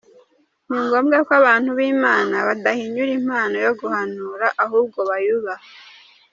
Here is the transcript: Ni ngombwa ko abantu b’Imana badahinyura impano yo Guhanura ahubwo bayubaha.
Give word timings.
Ni 0.67 0.77
ngombwa 0.85 1.17
ko 1.27 1.31
abantu 1.41 1.69
b’Imana 1.77 2.35
badahinyura 2.47 3.11
impano 3.19 3.55
yo 3.65 3.73
Guhanura 3.79 4.47
ahubwo 4.63 4.99
bayubaha. 5.09 5.65